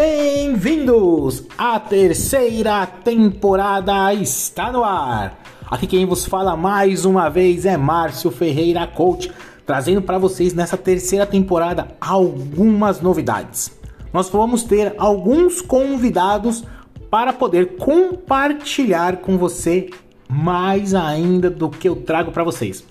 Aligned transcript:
Bem-vindos! 0.00 1.42
A 1.58 1.80
terceira 1.80 2.86
temporada 2.86 4.14
está 4.14 4.70
no 4.70 4.84
ar. 4.84 5.42
Aqui 5.68 5.88
quem 5.88 6.06
vos 6.06 6.24
fala 6.24 6.56
mais 6.56 7.04
uma 7.04 7.28
vez 7.28 7.66
é 7.66 7.76
Márcio 7.76 8.30
Ferreira 8.30 8.86
Coach, 8.86 9.32
trazendo 9.66 10.00
para 10.00 10.16
vocês 10.16 10.54
nessa 10.54 10.76
terceira 10.76 11.26
temporada 11.26 11.88
algumas 12.00 13.00
novidades. 13.00 13.76
Nós 14.12 14.30
vamos 14.30 14.62
ter 14.62 14.94
alguns 14.98 15.60
convidados 15.60 16.62
para 17.10 17.32
poder 17.32 17.76
compartilhar 17.76 19.16
com 19.16 19.36
você 19.36 19.90
mais 20.28 20.94
ainda 20.94 21.50
do 21.50 21.68
que 21.68 21.88
eu 21.88 21.96
trago 21.96 22.30
para 22.30 22.44
vocês. 22.44 22.84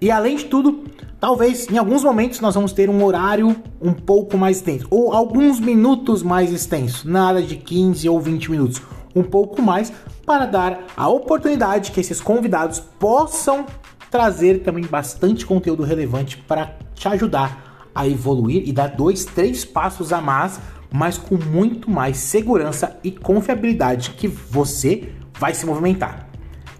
E 0.00 0.10
além 0.10 0.36
de 0.36 0.44
tudo, 0.44 0.84
talvez 1.18 1.68
em 1.68 1.76
alguns 1.76 2.04
momentos 2.04 2.38
nós 2.40 2.54
vamos 2.54 2.72
ter 2.72 2.88
um 2.88 3.02
horário 3.02 3.56
um 3.80 3.92
pouco 3.92 4.36
mais 4.36 4.58
extenso, 4.58 4.86
ou 4.90 5.12
alguns 5.12 5.58
minutos 5.58 6.22
mais 6.22 6.52
extensos, 6.52 7.04
nada 7.04 7.42
de 7.42 7.56
15 7.56 8.08
ou 8.08 8.20
20 8.20 8.50
minutos, 8.50 8.80
um 9.14 9.24
pouco 9.24 9.60
mais, 9.60 9.92
para 10.24 10.46
dar 10.46 10.86
a 10.96 11.08
oportunidade 11.08 11.90
que 11.90 12.00
esses 12.00 12.20
convidados 12.20 12.78
possam 12.78 13.66
trazer 14.10 14.62
também 14.62 14.84
bastante 14.84 15.44
conteúdo 15.44 15.82
relevante 15.82 16.36
para 16.36 16.76
te 16.94 17.08
ajudar 17.08 17.90
a 17.94 18.06
evoluir 18.06 18.62
e 18.66 18.72
dar 18.72 18.88
dois, 18.88 19.24
três 19.24 19.64
passos 19.64 20.12
a 20.12 20.20
mais, 20.20 20.60
mas 20.92 21.18
com 21.18 21.36
muito 21.36 21.90
mais 21.90 22.18
segurança 22.18 22.96
e 23.02 23.10
confiabilidade 23.10 24.10
que 24.10 24.28
você 24.28 25.12
vai 25.38 25.52
se 25.52 25.66
movimentar. 25.66 26.28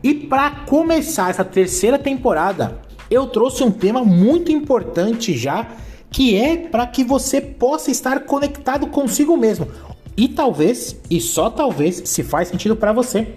E 0.03 0.15
para 0.15 0.51
começar 0.65 1.31
essa 1.31 1.45
terceira 1.45 1.99
temporada, 1.99 2.81
eu 3.11 3.27
trouxe 3.27 3.63
um 3.63 3.71
tema 3.71 4.05
muito 4.05 4.53
importante 4.53 5.37
já, 5.37 5.67
que 6.11 6.37
é 6.37 6.57
para 6.57 6.87
que 6.87 7.05
você 7.05 7.41
possa 7.41 7.91
estar 7.91 8.21
conectado 8.21 8.87
consigo 8.89 9.37
mesmo. 9.37 9.69
E 10.17 10.29
talvez, 10.29 10.97
e 11.11 11.21
só 11.21 11.49
talvez, 11.49 12.03
se 12.05 12.23
faz 12.23 12.49
sentido 12.49 12.75
para 12.75 12.93
você, 12.93 13.29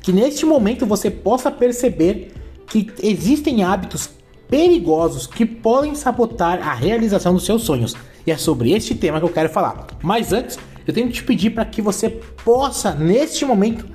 que 0.00 0.12
neste 0.12 0.44
momento 0.44 0.86
você 0.86 1.10
possa 1.10 1.50
perceber 1.50 2.32
que 2.66 2.90
existem 3.02 3.62
hábitos 3.62 4.10
perigosos 4.48 5.26
que 5.26 5.46
podem 5.46 5.94
sabotar 5.94 6.66
a 6.66 6.74
realização 6.74 7.34
dos 7.34 7.44
seus 7.44 7.62
sonhos. 7.62 7.94
E 8.26 8.30
é 8.30 8.36
sobre 8.36 8.72
este 8.72 8.94
tema 8.94 9.18
que 9.18 9.24
eu 9.24 9.32
quero 9.32 9.48
falar. 9.48 9.86
Mas 10.02 10.32
antes, 10.32 10.58
eu 10.86 10.92
tenho 10.92 11.08
que 11.08 11.14
te 11.14 11.24
pedir 11.24 11.50
para 11.50 11.64
que 11.64 11.82
você 11.82 12.08
possa, 12.44 12.92
neste 12.94 13.44
momento, 13.44 13.86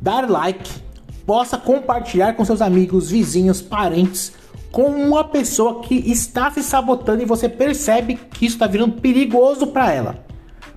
dar 0.00 0.28
like 0.28 0.70
possa 1.26 1.56
compartilhar 1.58 2.34
com 2.34 2.44
seus 2.44 2.60
amigos, 2.60 3.10
vizinhos, 3.10 3.60
parentes, 3.60 4.32
com 4.70 4.86
uma 4.86 5.24
pessoa 5.24 5.82
que 5.82 5.94
está 5.94 6.50
se 6.50 6.62
sabotando 6.62 7.22
e 7.22 7.26
você 7.26 7.48
percebe 7.48 8.16
que 8.16 8.46
isso 8.46 8.56
está 8.56 8.66
virando 8.66 9.00
perigoso 9.00 9.66
para 9.66 9.92
ela. 9.92 10.24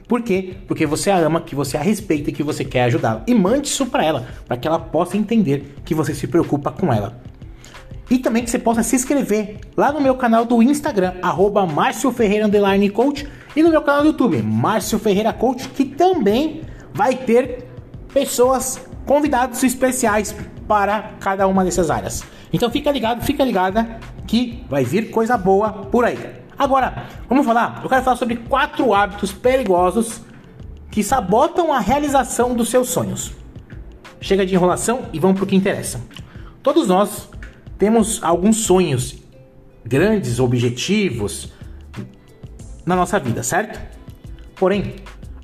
Por 0.08 0.22
quê? 0.22 0.56
Porque 0.68 0.86
você 0.86 1.10
a 1.10 1.18
ama, 1.18 1.42
que 1.42 1.56
você 1.56 1.78
a 1.78 1.82
respeita 1.82 2.30
e 2.30 2.34
que 2.34 2.44
você 2.44 2.64
quer 2.66 2.84
ajudá-la. 2.84 3.24
E 3.26 3.34
mande 3.34 3.68
isso 3.68 3.86
para 3.86 4.04
ela, 4.04 4.28
para 4.48 4.58
que 4.58 4.68
ela 4.68 4.80
possa 4.80 5.18
entender 5.18 5.76
que 5.86 5.96
você 5.96 6.14
se 6.14 6.28
preocupa 6.28 6.72
com 6.72 6.92
ela. 6.92 7.22
E 8.10 8.20
também 8.20 8.44
que 8.44 8.50
você 8.50 8.60
possa 8.60 8.84
se 8.84 8.96
inscrever 8.96 9.60
lá 9.78 9.92
no 9.92 10.02
meu 10.02 10.16
canal 10.16 10.46
do 10.46 10.62
Instagram, 10.62 11.14
arroba 11.22 11.66
Márcio 11.66 12.12
Ferreira 12.12 12.48
Coach, 12.94 13.28
e 13.56 13.64
no 13.64 13.70
meu 13.70 13.82
canal 13.82 14.02
do 14.02 14.08
YouTube, 14.10 14.42
Márcio 14.42 15.00
Ferreira 15.00 15.32
Coach, 15.32 15.70
que 15.70 15.86
também 15.86 16.62
vai 16.94 17.16
ter 17.16 17.73
pessoas 18.14 18.80
convidados 19.06 19.64
especiais 19.64 20.36
para 20.68 21.14
cada 21.20 21.48
uma 21.48 21.64
dessas 21.64 21.90
áreas. 21.90 22.24
Então 22.52 22.70
fica 22.70 22.92
ligado, 22.92 23.24
fica 23.24 23.44
ligada 23.44 24.00
que 24.28 24.64
vai 24.70 24.84
vir 24.84 25.10
coisa 25.10 25.38
boa 25.38 25.72
por 25.72 26.06
aí. 26.06 26.44
Agora, 26.58 27.08
vamos 27.28 27.46
falar? 27.46 27.82
Eu 27.84 27.90
quero 27.90 28.04
falar 28.04 28.16
sobre 28.16 28.36
quatro 28.36 28.94
hábitos 28.94 29.34
perigosos 29.34 30.22
que 30.92 31.04
sabotam 31.04 31.74
a 31.74 31.80
realização 31.80 32.54
dos 32.56 32.70
seus 32.70 32.90
sonhos. 32.90 33.34
Chega 34.22 34.46
de 34.46 34.54
enrolação 34.54 35.10
e 35.12 35.20
vamos 35.20 35.38
para 35.38 35.46
o 35.46 35.48
que 35.48 35.56
interessa. 35.56 36.00
Todos 36.62 36.88
nós 36.88 37.28
temos 37.78 38.24
alguns 38.24 38.58
sonhos, 38.58 39.16
grandes 39.84 40.40
objetivos 40.40 41.52
na 42.86 42.96
nossa 42.96 43.20
vida, 43.20 43.44
certo? 43.44 43.80
Porém, 44.56 44.96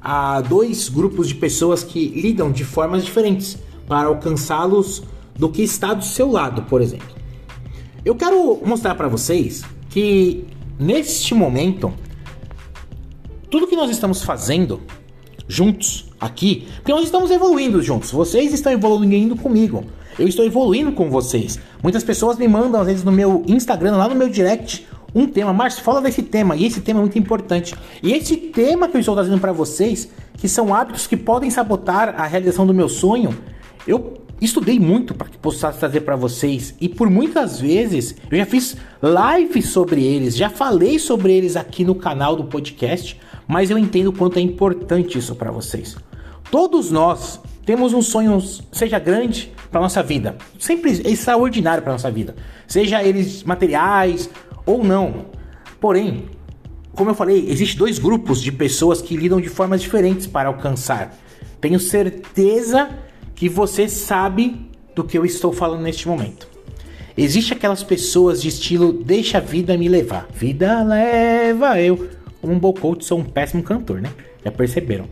há 0.02 0.42
dois 0.42 0.90
grupos 0.90 1.28
de 1.28 1.36
pessoas 1.36 1.84
que 1.84 2.08
lidam 2.10 2.52
de 2.52 2.64
formas 2.64 3.04
diferentes 3.04 3.58
para 3.88 4.08
alcançá-los 4.08 5.04
do 5.36 5.50
que 5.50 5.62
está 5.62 5.94
do 5.94 6.04
seu 6.04 6.32
lado, 6.32 6.64
por 6.64 6.82
exemplo. 6.82 7.16
Eu 8.04 8.16
quero 8.16 8.62
mostrar 8.66 8.96
para 8.96 9.08
vocês 9.08 9.64
que 9.90 10.46
neste 10.80 11.34
momento 11.34 11.94
tudo 13.50 13.68
que 13.68 13.76
nós 13.76 13.90
estamos 13.90 14.24
fazendo 14.24 14.82
juntos 15.48 16.12
aqui, 16.20 16.68
porque 16.76 16.92
nós 16.92 17.06
estamos 17.06 17.32
evoluindo 17.32 17.82
juntos. 17.82 18.12
Vocês 18.12 18.54
estão 18.54 18.72
evoluindo 18.72 19.36
comigo. 19.36 19.84
Eu 20.18 20.28
estou 20.28 20.46
evoluindo 20.46 20.92
com 20.92 21.10
vocês. 21.10 21.60
Muitas 21.82 22.04
pessoas 22.04 22.38
me 22.38 22.48
mandam 22.48 22.80
às 22.80 22.88
vezes 22.88 23.04
no 23.04 23.12
meu 23.12 23.44
Instagram, 23.48 23.96
lá 23.96 24.08
no 24.08 24.16
meu 24.16 24.30
direct, 24.30 24.86
um 25.14 25.28
tema. 25.28 25.54
Márcio, 25.54 25.84
fala 25.84 26.02
desse 26.02 26.24
tema. 26.24 26.56
E 26.56 26.66
esse 26.66 26.82
tema 26.82 27.00
é 27.00 27.02
muito 27.02 27.20
importante. 27.20 27.76
E 28.02 28.14
esse 28.14 28.36
tema 28.36 28.88
que 28.88 28.96
eu 28.96 29.00
estou 29.00 29.16
trazendo 29.16 29.40
para 29.40 29.52
vocês, 29.52 30.10
que 30.38 30.48
são 30.48 30.74
hábitos 30.74 31.08
que 31.08 31.18
podem 31.18 31.50
sabotar 31.50 32.16
a 32.20 32.26
realização 32.26 32.66
do 32.66 32.74
meu 32.74 32.90
sonho, 32.90 33.38
eu 33.88 34.22
estudei 34.42 34.80
muito 34.80 35.14
para 35.14 35.28
que 35.28 35.38
possa 35.38 35.72
trazer 35.72 36.02
para 36.02 36.16
vocês. 36.16 36.76
E 36.80 36.88
por 36.88 37.10
muitas 37.10 37.60
vezes 37.60 38.16
eu 38.30 38.38
já 38.38 38.46
fiz 38.46 38.78
lives 39.02 39.70
sobre 39.70 40.04
eles, 40.04 40.36
já 40.36 40.50
falei 40.50 40.98
sobre 41.00 41.34
eles 41.34 41.56
aqui 41.56 41.84
no 41.84 41.96
canal 41.96 42.36
do 42.36 42.46
podcast. 42.46 43.20
Mas 43.48 43.72
eu 43.72 43.78
entendo 43.78 44.08
o 44.08 44.14
quanto 44.14 44.38
é 44.38 44.42
importante 44.42 45.18
isso 45.18 45.36
para 45.36 45.52
vocês. 45.52 45.98
Todos 46.52 46.92
nós 46.92 47.40
temos 47.66 47.94
um 47.94 48.02
sonho, 48.02 48.42
seja 48.72 48.98
grande 48.98 49.52
para 49.70 49.80
nossa 49.80 50.02
vida, 50.02 50.36
sempre 50.58 50.92
extraordinário 51.06 51.84
para 51.84 51.92
nossa 51.92 52.10
vida, 52.10 52.36
seja 52.68 53.04
eles 53.04 53.44
materiais, 53.44 54.28
ou 54.70 54.84
não. 54.84 55.26
Porém, 55.80 56.26
como 56.94 57.10
eu 57.10 57.16
falei, 57.16 57.50
existem 57.50 57.78
dois 57.78 57.98
grupos 57.98 58.40
de 58.40 58.52
pessoas 58.52 59.02
que 59.02 59.18
lidam 59.18 59.42
de 59.42 59.50
formas 59.50 59.82
diferentes 59.82 60.28
para 60.28 60.48
alcançar. 60.48 61.18
Tenho 61.60 61.80
certeza 61.80 62.90
que 63.34 63.50
você 63.50 63.90
sabe 63.90 64.70
do 64.94 65.04
que 65.04 65.18
eu 65.18 65.26
estou 65.26 65.52
falando 65.52 65.82
neste 65.82 66.08
momento. 66.08 66.48
Existem 67.18 67.58
aquelas 67.58 67.82
pessoas 67.82 68.42
de 68.42 68.50
estilo 68.50 68.94
deixa 68.94 69.40
a 69.40 69.42
vida 69.42 69.76
me 69.76 69.90
levar. 69.90 70.28
Vida 70.34 70.84
leva 70.84 71.82
eu. 71.82 72.10
Um 72.44 72.60
bom 72.60 72.72
coach, 72.72 73.04
sou 73.04 73.20
um 73.20 73.24
péssimo 73.24 73.64
cantor, 73.64 74.02
né? 74.02 74.12
Já 74.46 74.52
perceberam. 74.52 75.10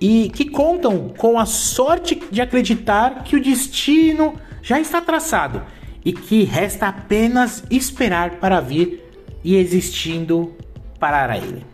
E 0.00 0.30
que 0.30 0.50
contam 0.50 1.10
com 1.16 1.38
a 1.38 1.46
sorte 1.46 2.20
de 2.30 2.40
acreditar 2.40 3.22
que 3.22 3.36
o 3.36 3.42
destino 3.42 4.34
já 4.62 4.80
está 4.80 5.00
traçado 5.00 5.62
e 6.04 6.12
que 6.12 6.44
resta 6.44 6.88
apenas 6.88 7.64
esperar 7.70 8.32
para 8.36 8.60
vir 8.60 9.04
e 9.44 9.56
existindo 9.56 10.54
parar 10.98 11.30
a 11.30 11.36
ele. 11.36 11.64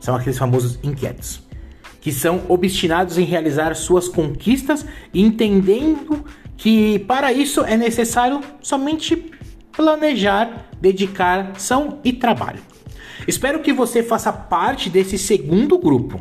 São 0.00 0.16
aqueles 0.16 0.38
famosos 0.38 0.78
inquietos, 0.82 1.42
que 2.00 2.10
são 2.12 2.42
obstinados 2.48 3.18
em 3.18 3.24
realizar 3.24 3.74
suas 3.74 4.08
conquistas, 4.08 4.86
entendendo 5.12 6.24
que 6.56 6.98
para 7.00 7.32
isso 7.32 7.62
é 7.62 7.76
necessário 7.76 8.40
somente 8.60 9.30
planejar, 9.72 10.68
dedicação 10.80 11.98
e 12.04 12.12
trabalho. 12.12 12.60
Espero 13.26 13.60
que 13.60 13.72
você 13.72 14.02
faça 14.02 14.32
parte 14.32 14.88
desse 14.88 15.18
segundo 15.18 15.78
grupo, 15.78 16.20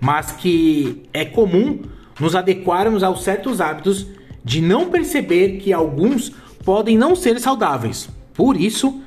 mas 0.00 0.32
que 0.32 1.02
é 1.12 1.24
comum 1.24 1.80
nos 2.20 2.34
adequarmos 2.34 3.02
aos 3.02 3.22
certos 3.22 3.60
hábitos 3.60 4.06
de 4.44 4.60
não 4.60 4.90
perceber 4.90 5.58
que 5.58 5.72
alguns 5.72 6.32
podem 6.64 6.96
não 6.96 7.14
ser 7.14 7.38
saudáveis. 7.40 8.08
Por 8.34 8.56
isso, 8.56 9.00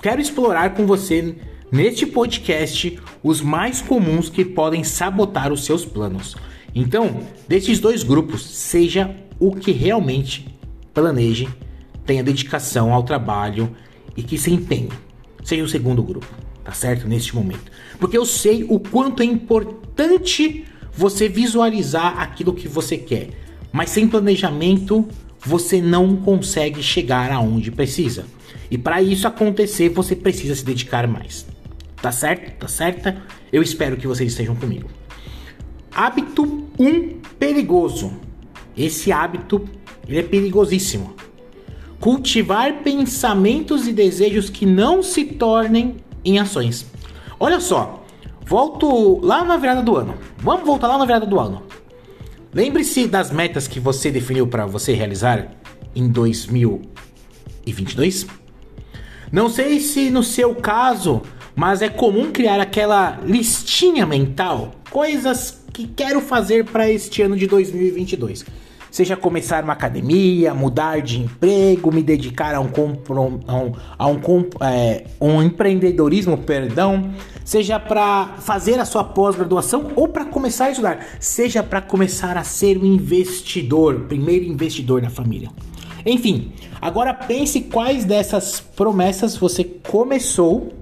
quero 0.00 0.20
explorar 0.20 0.74
com 0.74 0.86
você 0.86 1.36
neste 1.70 2.06
podcast 2.06 2.98
os 3.22 3.40
mais 3.40 3.80
comuns 3.80 4.28
que 4.28 4.44
podem 4.44 4.84
sabotar 4.84 5.52
os 5.52 5.64
seus 5.64 5.84
planos. 5.84 6.36
Então, 6.74 7.20
desses 7.48 7.80
dois 7.80 8.02
grupos, 8.02 8.44
seja 8.44 9.14
o 9.38 9.54
que 9.54 9.72
realmente 9.72 10.46
planeje, 10.92 11.48
tenha 12.04 12.22
dedicação 12.22 12.92
ao 12.92 13.02
trabalho 13.02 13.74
e 14.16 14.22
que 14.22 14.36
se 14.36 14.52
empenhe. 14.52 14.90
Seja 15.42 15.62
o 15.62 15.68
segundo 15.68 16.02
grupo, 16.02 16.26
tá 16.62 16.72
certo? 16.72 17.08
Neste 17.08 17.34
momento. 17.34 17.70
Porque 17.98 18.16
eu 18.16 18.26
sei 18.26 18.64
o 18.68 18.78
quanto 18.78 19.22
é 19.22 19.26
importante 19.26 20.64
você 20.92 21.28
visualizar 21.28 22.20
aquilo 22.20 22.52
que 22.52 22.68
você 22.68 22.98
quer. 22.98 23.30
Mas 23.72 23.90
sem 23.90 24.08
planejamento, 24.08 25.06
você 25.44 25.80
não 25.80 26.16
consegue 26.16 26.82
chegar 26.82 27.32
aonde 27.32 27.70
precisa. 27.70 28.26
E 28.70 28.78
para 28.78 29.02
isso 29.02 29.26
acontecer, 29.26 29.88
você 29.88 30.14
precisa 30.14 30.54
se 30.54 30.64
dedicar 30.64 31.06
mais. 31.06 31.46
Tá 32.00 32.12
certo? 32.12 32.58
Tá 32.58 32.68
certa? 32.68 33.22
Eu 33.52 33.62
espero 33.62 33.96
que 33.96 34.06
vocês 34.06 34.30
estejam 34.32 34.54
comigo. 34.54 34.88
Hábito 35.92 36.44
1 36.78 36.86
um, 36.86 37.20
perigoso. 37.38 38.12
Esse 38.76 39.10
hábito 39.10 39.68
ele 40.06 40.18
é 40.18 40.22
perigosíssimo. 40.22 41.14
Cultivar 41.98 42.82
pensamentos 42.82 43.86
e 43.86 43.92
desejos 43.92 44.48
que 44.48 44.64
não 44.64 45.02
se 45.02 45.24
tornem 45.24 45.96
em 46.24 46.38
ações. 46.38 46.86
Olha 47.38 47.60
só, 47.60 48.00
Volto 48.50 49.24
lá 49.24 49.44
na 49.44 49.56
virada 49.56 49.80
do 49.80 49.96
ano. 49.96 50.16
Vamos 50.38 50.66
voltar 50.66 50.88
lá 50.88 50.98
na 50.98 51.04
virada 51.04 51.24
do 51.24 51.38
ano. 51.38 51.62
Lembre-se 52.52 53.06
das 53.06 53.30
metas 53.30 53.68
que 53.68 53.78
você 53.78 54.10
definiu 54.10 54.44
para 54.46 54.66
você 54.66 54.92
realizar 54.92 55.52
em 55.94 56.08
2022. 56.08 58.26
Não 59.30 59.48
sei 59.48 59.78
se 59.80 60.10
no 60.10 60.24
seu 60.24 60.56
caso, 60.56 61.22
mas 61.54 61.80
é 61.80 61.88
comum 61.88 62.32
criar 62.32 62.58
aquela 62.60 63.20
listinha 63.24 64.04
mental, 64.04 64.74
coisas 64.90 65.62
que 65.72 65.86
quero 65.86 66.20
fazer 66.20 66.64
para 66.64 66.90
este 66.90 67.22
ano 67.22 67.36
de 67.36 67.46
2022 67.46 68.44
seja 68.90 69.16
começar 69.16 69.62
uma 69.62 69.72
academia, 69.72 70.52
mudar 70.52 71.00
de 71.00 71.20
emprego, 71.20 71.92
me 71.92 72.02
dedicar 72.02 72.54
a 72.54 72.60
um, 72.60 72.68
a 73.48 73.54
um, 73.54 73.72
a 73.98 74.06
um, 74.08 74.20
é, 74.62 75.04
um 75.20 75.42
empreendedorismo, 75.42 76.36
perdão, 76.38 77.10
seja 77.44 77.78
para 77.78 78.36
fazer 78.38 78.78
a 78.78 78.84
sua 78.84 79.04
pós-graduação 79.04 79.92
ou 79.94 80.08
para 80.08 80.24
começar 80.24 80.66
a 80.66 80.70
estudar, 80.70 81.06
seja 81.18 81.62
para 81.62 81.80
começar 81.80 82.36
a 82.36 82.44
ser 82.44 82.78
um 82.78 82.84
investidor, 82.84 84.00
primeiro 84.00 84.44
investidor 84.44 85.00
na 85.02 85.10
família. 85.10 85.50
Enfim, 86.04 86.52
agora 86.80 87.12
pense 87.12 87.60
quais 87.62 88.04
dessas 88.04 88.60
promessas 88.60 89.36
você 89.36 89.64
começou, 89.64 90.72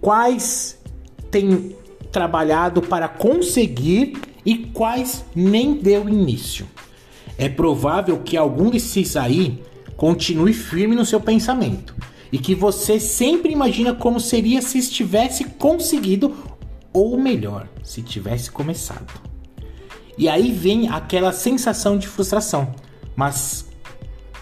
quais 0.00 0.78
tem 1.30 1.74
trabalhado 2.10 2.82
para 2.82 3.08
conseguir 3.08 4.31
e 4.44 4.58
quais 4.58 5.24
nem 5.34 5.74
deu 5.74 6.08
início. 6.08 6.66
É 7.38 7.48
provável 7.48 8.18
que 8.18 8.36
algum 8.36 8.70
desses 8.70 9.16
aí 9.16 9.62
continue 9.96 10.52
firme 10.52 10.94
no 10.94 11.04
seu 11.04 11.20
pensamento 11.20 11.94
e 12.30 12.38
que 12.38 12.54
você 12.54 12.98
sempre 12.98 13.52
imagina 13.52 13.94
como 13.94 14.18
seria 14.18 14.62
se 14.62 14.78
estivesse 14.78 15.44
conseguido 15.44 16.34
ou 16.92 17.18
melhor, 17.18 17.68
se 17.82 18.02
tivesse 18.02 18.50
começado. 18.50 19.12
E 20.16 20.28
aí 20.28 20.50
vem 20.52 20.88
aquela 20.88 21.32
sensação 21.32 21.96
de 21.96 22.06
frustração. 22.06 22.74
Mas 23.16 23.68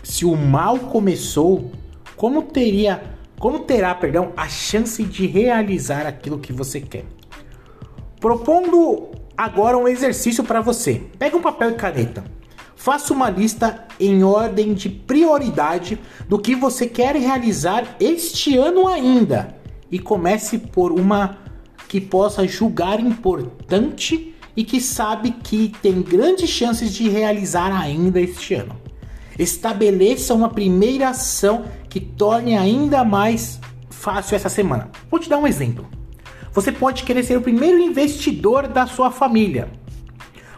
se 0.03 0.25
o 0.25 0.37
mal 0.37 0.79
começou, 0.79 1.70
como 2.17 2.43
teria, 2.43 3.03
como 3.38 3.61
terá, 3.61 3.94
perdão, 3.94 4.32
a 4.37 4.49
chance 4.49 5.03
de 5.05 5.26
realizar 5.26 6.06
aquilo 6.06 6.38
que 6.38 6.53
você 6.53 6.81
quer? 6.81 7.05
Propondo 8.20 9.10
agora 9.41 9.79
um 9.79 9.89
exercício 9.89 10.45
para 10.45 10.61
você. 10.61 11.01
Pega 11.19 11.35
um 11.35 11.41
papel 11.41 11.71
e 11.71 11.75
caneta. 11.75 12.23
Faça 12.77 13.13
uma 13.15 13.31
lista 13.31 13.87
em 13.99 14.23
ordem 14.23 14.75
de 14.75 14.91
prioridade 14.91 15.99
do 16.29 16.39
que 16.39 16.55
você 16.55 16.87
quer 16.87 17.17
realizar 17.17 17.97
este 17.99 18.57
ano 18.59 18.87
ainda 18.87 19.57
e 19.91 19.99
comece 19.99 20.59
por 20.59 20.93
uma 20.93 21.39
que 21.89 22.01
possa 22.01 22.47
julgar 22.47 23.01
importante 23.01 24.35
e 24.55 24.63
que 24.63 24.79
sabe 24.79 25.31
que 25.31 25.73
tem 25.81 26.03
grandes 26.03 26.51
chances 26.51 26.93
de 26.93 27.09
realizar 27.09 27.75
ainda 27.75 28.21
este 28.21 28.55
ano. 28.55 28.77
Estabeleça 29.39 30.35
uma 30.35 30.51
primeira 30.51 31.09
ação 31.09 31.65
que 31.89 31.99
torne 31.99 32.59
ainda 32.59 33.05
mais 33.05 33.59
fácil 33.89 34.37
essa 34.37 34.51
semana. 34.51 34.91
Vou 35.11 35.19
te 35.19 35.31
dar 35.31 35.39
um 35.39 35.47
exemplo. 35.47 36.00
Você 36.52 36.73
pode 36.73 37.05
querer 37.05 37.23
ser 37.23 37.37
o 37.37 37.43
primeiro 37.43 37.79
investidor 37.79 38.67
da 38.67 38.87
sua 38.87 39.11
família. 39.11 39.69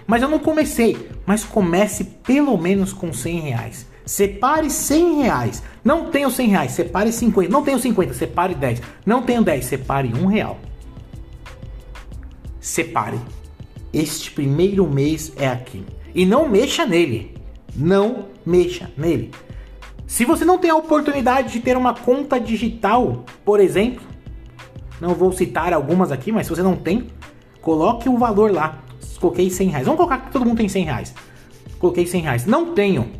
Mas 0.06 0.22
eu 0.22 0.28
não 0.28 0.38
comecei. 0.38 1.10
Mas 1.26 1.44
comece 1.44 2.04
pelo 2.04 2.56
menos 2.56 2.92
com 2.92 3.12
100 3.12 3.40
reais. 3.40 3.86
Separe 4.04 4.70
100 4.70 5.22
reais. 5.22 5.62
Não 5.84 6.10
tenho 6.10 6.30
100 6.30 6.48
reais, 6.48 6.72
separe 6.72 7.12
50. 7.12 7.50
Não 7.50 7.62
tenho 7.62 7.78
50, 7.78 8.14
separe 8.14 8.54
10. 8.54 8.82
Não 9.06 9.22
tenho 9.22 9.42
10, 9.42 9.64
separe 9.64 10.12
1 10.12 10.26
real. 10.26 10.58
Separe. 12.60 13.20
Este 13.92 14.30
primeiro 14.30 14.88
mês 14.88 15.32
é 15.36 15.48
aqui. 15.48 15.84
E 16.14 16.24
não 16.24 16.48
mexa 16.48 16.86
nele. 16.86 17.36
Não 17.74 18.26
mexa 18.44 18.90
nele. 18.96 19.30
Se 20.06 20.24
você 20.24 20.44
não 20.44 20.58
tem 20.58 20.70
a 20.70 20.76
oportunidade 20.76 21.52
de 21.52 21.60
ter 21.60 21.76
uma 21.76 21.94
conta 21.94 22.38
digital, 22.38 23.24
por 23.44 23.60
exemplo, 23.60 24.04
não 25.02 25.16
vou 25.16 25.32
citar 25.32 25.72
algumas 25.72 26.12
aqui, 26.12 26.30
mas 26.30 26.46
se 26.46 26.54
você 26.54 26.62
não 26.62 26.76
tem, 26.76 27.08
coloque 27.60 28.08
o 28.08 28.16
valor 28.16 28.52
lá. 28.52 28.84
Coloquei 29.20 29.50
100 29.50 29.68
reais. 29.68 29.84
Vamos 29.84 29.96
colocar 29.96 30.18
que 30.18 30.30
todo 30.30 30.46
mundo 30.46 30.58
tem 30.58 30.68
100 30.68 30.84
reais. 30.84 31.14
Coloquei 31.80 32.06
100 32.06 32.22
reais. 32.22 32.46
Não 32.46 32.72
tenho. 32.72 33.10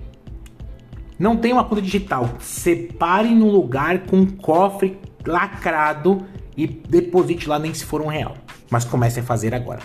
Não 1.19 1.37
tenho 1.37 1.57
uma 1.57 1.65
conta 1.65 1.83
digital. 1.83 2.37
Separe 2.39 3.35
no 3.35 3.51
lugar 3.51 4.07
com 4.07 4.19
um 4.19 4.27
cofre 4.27 4.97
lacrado 5.27 6.25
e 6.57 6.69
deposite 6.69 7.49
lá 7.49 7.59
nem 7.59 7.75
se 7.75 7.85
for 7.85 8.01
um 8.01 8.07
real. 8.07 8.37
Mas 8.71 8.85
comece 8.85 9.19
a 9.19 9.23
fazer 9.25 9.53
agora. 9.53 9.81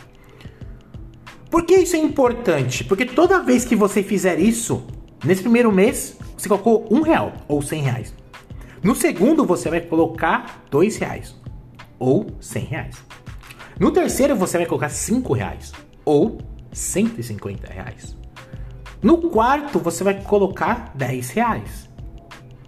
Por 1.49 1.65
que 1.65 1.77
isso 1.77 1.95
é 1.95 1.99
importante? 1.99 2.83
Porque 2.83 3.05
toda 3.05 3.41
vez 3.41 3.65
que 3.65 3.75
você 3.75 4.03
fizer 4.03 4.39
isso, 4.39 4.85
nesse 5.25 5.41
primeiro 5.41 5.71
mês, 5.71 6.15
você 6.37 6.47
colocou 6.47 6.87
um 6.91 7.01
real 7.01 7.33
ou 7.47 7.59
100 7.59 7.81
reais. 7.81 8.13
No 8.83 8.93
segundo, 8.93 9.43
você 9.43 9.67
vai 9.67 9.81
colocar 9.81 10.63
dois 10.69 10.97
reais 10.97 11.35
ou 11.99 12.27
100 12.39 12.63
reais. 12.65 12.95
No 13.79 13.91
terceiro 13.91 14.35
você 14.35 14.57
vai 14.57 14.65
colocar 14.65 14.89
5 14.89 15.33
reais 15.33 15.71
ou 16.03 16.39
150 16.71 17.71
reais. 17.71 18.15
No 19.01 19.17
quarto 19.29 19.79
você 19.79 20.03
vai 20.03 20.21
colocar 20.21 20.91
10 20.95 21.29
reais. 21.31 21.87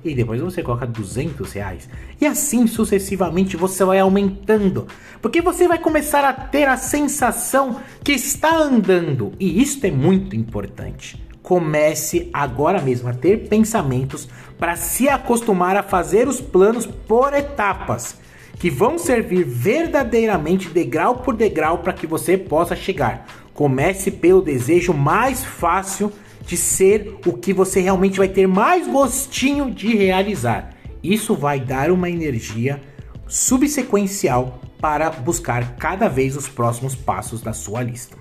E 0.03 0.15
depois 0.15 0.39
você 0.39 0.63
coloca 0.63 0.87
200 0.87 1.51
reais. 1.51 1.89
E 2.21 2.25
assim 2.25 2.67
sucessivamente 2.67 3.57
você 3.57 3.83
vai 3.83 3.99
aumentando. 3.99 4.87
Porque 5.21 5.41
você 5.41 5.67
vai 5.67 5.79
começar 5.79 6.23
a 6.23 6.31
ter 6.31 6.67
a 6.67 6.77
sensação 6.77 7.81
que 8.03 8.13
está 8.13 8.55
andando. 8.55 9.33
E 9.39 9.61
isso 9.61 9.85
é 9.85 9.91
muito 9.91 10.35
importante. 10.35 11.21
Comece 11.41 12.29
agora 12.31 12.81
mesmo 12.81 13.09
a 13.09 13.13
ter 13.13 13.49
pensamentos 13.49 14.29
para 14.57 14.75
se 14.75 15.09
acostumar 15.09 15.75
a 15.75 15.83
fazer 15.83 16.27
os 16.27 16.39
planos 16.39 16.85
por 16.85 17.33
etapas 17.33 18.17
que 18.59 18.69
vão 18.69 18.99
servir 18.99 19.45
verdadeiramente 19.45 20.67
degrau 20.67 21.19
por 21.19 21.33
degrau 21.33 21.77
para 21.77 21.93
que 21.93 22.05
você 22.05 22.37
possa 22.37 22.75
chegar. 22.75 23.25
Comece 23.53 24.11
pelo 24.11 24.41
desejo 24.41 24.93
mais 24.93 25.43
fácil 25.43 26.11
de 26.45 26.57
ser 26.57 27.15
o 27.25 27.33
que 27.33 27.53
você 27.53 27.79
realmente 27.79 28.17
vai 28.17 28.27
ter 28.27 28.47
mais 28.47 28.85
gostinho 28.85 29.71
de 29.71 29.95
realizar. 29.95 30.75
Isso 31.01 31.35
vai 31.35 31.59
dar 31.59 31.89
uma 31.89 32.09
energia 32.09 32.81
subsequencial 33.27 34.59
para 34.81 35.09
buscar 35.09 35.77
cada 35.77 36.09
vez 36.09 36.35
os 36.35 36.47
próximos 36.47 36.95
passos 36.95 37.41
da 37.41 37.53
sua 37.53 37.81
lista. 37.81 38.17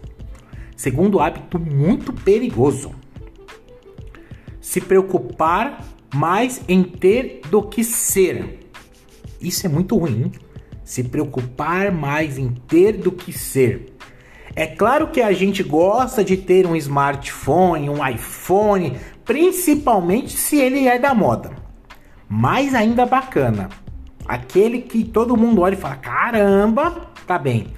Segundo 0.76 1.18
hábito 1.18 1.59
muito 1.59 2.12
perigoso: 2.12 2.92
se 4.61 4.80
preocupar 4.80 5.85
mais 6.14 6.61
em 6.68 6.85
ter 6.85 7.40
do 7.50 7.62
que 7.62 7.83
ser. 7.83 8.67
Isso 9.40 9.66
é 9.66 9.68
muito 9.68 9.97
ruim. 9.97 10.33
Se 10.85 11.04
preocupar 11.04 11.92
mais 11.92 12.38
em 12.38 12.49
ter 12.49 12.92
do 12.92 13.12
que 13.12 13.33
ser. 13.33 13.95
É 14.54 14.66
claro 14.66 15.09
que 15.09 15.21
a 15.21 15.33
gente 15.33 15.62
gosta 15.62 16.25
de 16.25 16.37
ter 16.37 16.66
um 16.66 16.75
smartphone, 16.75 17.88
um 17.88 18.04
iPhone, 18.04 18.97
principalmente 19.25 20.37
se 20.37 20.59
ele 20.59 20.88
é 20.88 20.99
da 20.99 21.14
moda. 21.14 21.52
Mais 22.28 22.75
ainda 22.75 23.07
bacana, 23.07 23.68
aquele 24.26 24.80
que 24.80 25.04
todo 25.04 25.37
mundo 25.37 25.61
olha 25.61 25.75
e 25.75 25.78
fala: 25.78 25.97
caramba, 25.97 27.11
tá 27.26 27.38
bem. 27.38 27.68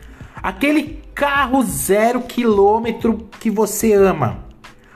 Aquele 0.42 1.02
carro 1.14 1.62
zero 1.62 2.22
quilômetro 2.22 3.28
que 3.38 3.50
você 3.50 3.92
ama, 3.92 4.44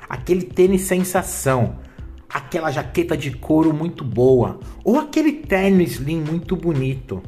aquele 0.08 0.42
tênis 0.42 0.82
sensação, 0.82 1.76
aquela 2.34 2.72
jaqueta 2.72 3.16
de 3.16 3.30
couro 3.30 3.72
muito 3.72 4.02
boa 4.02 4.58
ou 4.82 4.98
aquele 4.98 5.32
terno 5.32 5.80
slim 5.82 6.20
muito 6.20 6.56
bonito. 6.56 7.22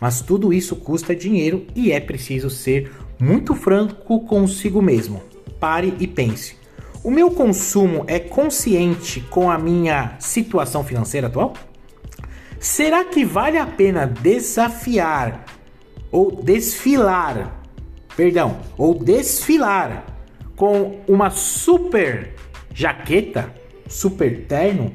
Mas 0.00 0.22
tudo 0.22 0.54
isso 0.54 0.74
custa 0.74 1.14
dinheiro 1.14 1.66
e 1.74 1.92
é 1.92 2.00
preciso 2.00 2.48
ser 2.48 2.90
muito 3.20 3.54
franco 3.54 4.20
consigo 4.20 4.80
mesmo. 4.80 5.22
Pare 5.60 5.92
e 6.00 6.06
pense. 6.06 6.56
O 7.04 7.10
meu 7.10 7.30
consumo 7.30 8.04
é 8.06 8.18
consciente 8.18 9.20
com 9.20 9.50
a 9.50 9.58
minha 9.58 10.16
situação 10.18 10.82
financeira 10.82 11.26
atual? 11.26 11.52
Será 12.58 13.04
que 13.04 13.24
vale 13.24 13.58
a 13.58 13.66
pena 13.66 14.06
desafiar 14.06 15.44
ou 16.10 16.42
desfilar, 16.42 17.62
perdão, 18.16 18.58
ou 18.78 18.94
desfilar 18.94 20.06
com 20.56 21.00
uma 21.06 21.28
super 21.28 22.34
jaqueta 22.74 23.52
super 23.88 24.46
terno, 24.46 24.94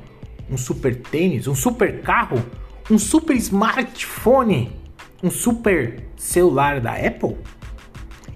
um 0.49 0.57
super 0.57 0.95
tênis, 0.95 1.47
um 1.47 1.55
super 1.55 2.01
carro, 2.01 2.43
um 2.89 2.97
super 2.97 3.35
smartphone, 3.35 4.71
um 5.21 5.31
super 5.31 6.03
celular 6.15 6.79
da 6.79 6.93
Apple? 6.93 7.37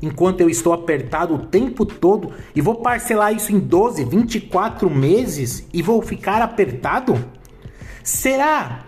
Enquanto 0.02 0.42
eu 0.42 0.50
estou 0.50 0.74
apertado 0.74 1.34
o 1.34 1.40
tempo 1.40 1.86
todo 1.86 2.34
e 2.56 2.62
vou 2.62 2.76
parcelar 2.76 3.34
isso 3.34 3.52
em 3.52 3.60
12, 3.60 4.04
24 4.06 4.90
meses 4.90 5.68
e 5.74 5.82
vou 5.82 6.02
ficar 6.02 6.42
apertado? 6.42 7.16
Será 8.04 8.86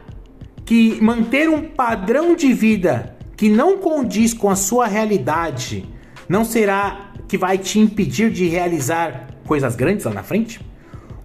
que 0.65 1.01
manter 1.01 1.49
um 1.49 1.63
padrão 1.63 2.35
de 2.35 2.53
vida 2.53 3.17
que 3.35 3.49
não 3.49 3.77
condiz 3.77 4.33
com 4.33 4.49
a 4.49 4.55
sua 4.55 4.85
realidade, 4.85 5.89
não 6.27 6.45
será 6.45 7.11
que 7.27 7.37
vai 7.37 7.57
te 7.57 7.79
impedir 7.79 8.29
de 8.29 8.47
realizar 8.47 9.27
coisas 9.47 9.75
grandes 9.75 10.05
lá 10.05 10.13
na 10.13 10.23
frente? 10.23 10.59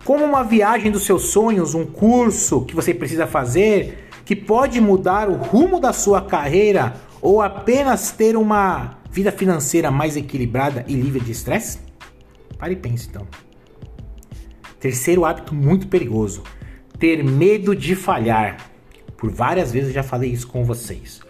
Como 0.05 0.23
uma 0.23 0.45
viagem 0.45 0.93
dos 0.93 1.05
seus 1.05 1.29
sonhos, 1.29 1.75
um 1.75 1.87
curso 1.87 2.61
que 2.67 2.75
você 2.75 2.93
precisa 2.93 3.27
fazer, 3.27 4.11
que 4.23 4.37
pode 4.37 4.79
mudar 4.79 5.31
o 5.31 5.35
rumo 5.35 5.81
da 5.81 5.95
sua 5.95 6.21
carreira 6.21 6.95
ou 7.23 7.41
apenas 7.41 8.13
ter 8.13 8.37
uma 8.37 8.99
vida 9.11 9.33
financeira 9.33 9.91
mais 9.91 10.15
equilibrada 10.15 10.85
e 10.87 10.93
livre 10.93 11.21
de 11.21 11.33
estresse? 11.33 11.79
Pare 12.59 12.75
e 12.75 12.77
pense 12.77 13.09
então. 13.09 13.27
Terceiro 14.79 15.25
hábito 15.25 15.55
muito 15.55 15.89
perigoso: 15.89 16.43
ter 16.99 17.25
medo 17.25 17.75
de 17.75 17.97
falhar. 17.97 18.59
Por 19.17 19.31
várias 19.31 19.73
vezes 19.73 19.89
eu 19.89 19.95
já 19.95 20.03
falei 20.03 20.31
isso 20.31 20.47
com 20.47 20.65
vocês. 20.65 21.21